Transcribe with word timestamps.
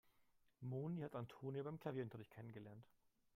Moni 0.61 1.01
hat 1.03 1.13
Antonia 1.15 1.61
beim 1.61 1.79
Klavierunterricht 1.79 2.31
kennengelernt. 2.31 2.89